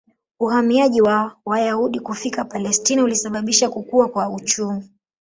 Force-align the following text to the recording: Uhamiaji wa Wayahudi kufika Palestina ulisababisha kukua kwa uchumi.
Uhamiaji 0.39 1.01
wa 1.01 1.35
Wayahudi 1.45 1.99
kufika 1.99 2.45
Palestina 2.45 3.03
ulisababisha 3.03 3.69
kukua 3.69 4.09
kwa 4.09 4.29
uchumi. 4.29 4.89